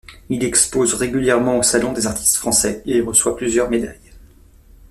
Il 0.29 0.43
expose 0.43 0.95
régulièrement 0.95 1.59
au 1.59 1.61
Salon 1.61 1.93
des 1.93 2.07
artistes 2.07 2.37
français 2.37 2.81
et 2.87 2.97
y 2.97 3.01
reçoit 3.01 3.37
plusieurs 3.37 3.69
médailles. 3.69 4.11